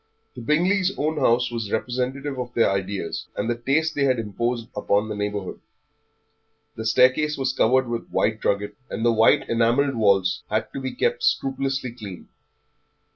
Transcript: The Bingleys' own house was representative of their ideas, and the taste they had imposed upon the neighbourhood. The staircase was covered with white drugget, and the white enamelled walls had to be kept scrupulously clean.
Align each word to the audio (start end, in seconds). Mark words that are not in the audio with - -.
The 0.35 0.41
Bingleys' 0.41 0.97
own 0.97 1.19
house 1.19 1.51
was 1.51 1.71
representative 1.71 2.39
of 2.39 2.55
their 2.55 2.71
ideas, 2.71 3.27
and 3.35 3.47
the 3.47 3.55
taste 3.55 3.93
they 3.93 4.03
had 4.05 4.17
imposed 4.17 4.67
upon 4.75 5.07
the 5.09 5.15
neighbourhood. 5.15 5.59
The 6.75 6.87
staircase 6.87 7.37
was 7.37 7.53
covered 7.53 7.87
with 7.87 8.09
white 8.09 8.39
drugget, 8.41 8.73
and 8.89 9.05
the 9.05 9.13
white 9.13 9.47
enamelled 9.47 9.93
walls 9.93 10.41
had 10.49 10.73
to 10.73 10.81
be 10.81 10.95
kept 10.95 11.21
scrupulously 11.23 11.91
clean. 11.91 12.29